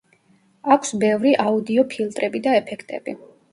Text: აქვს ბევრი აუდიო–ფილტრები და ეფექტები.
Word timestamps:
აქვს 0.75 0.95
ბევრი 1.03 1.35
აუდიო–ფილტრები 1.45 2.43
და 2.49 2.57
ეფექტები. 2.65 3.19